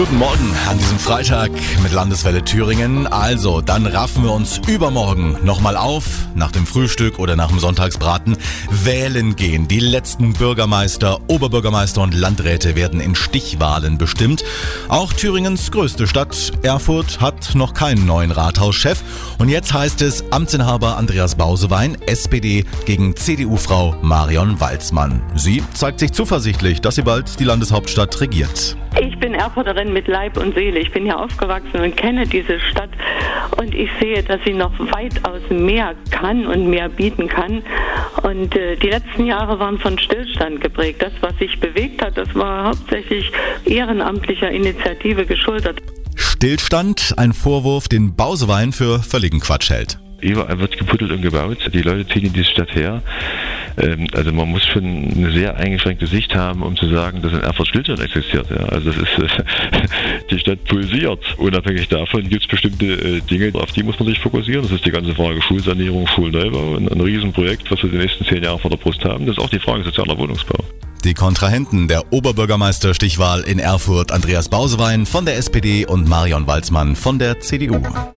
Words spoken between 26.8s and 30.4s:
dass sie bald die Landeshauptstadt regiert. Ich bin Erfurterin mit Leib